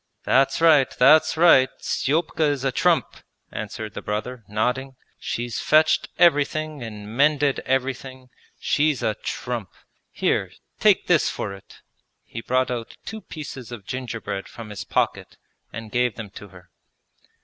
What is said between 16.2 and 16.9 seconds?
to her.